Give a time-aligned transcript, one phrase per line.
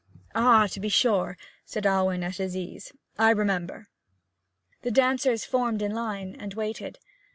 [0.33, 2.91] 'Ah, to be sure!' said Alwyn, at his ease.
[3.19, 3.87] 'I remember.'
[4.81, 6.97] The dancers formed in line, and waited.